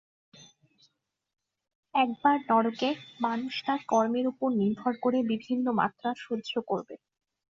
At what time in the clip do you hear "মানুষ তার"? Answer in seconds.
3.21-3.79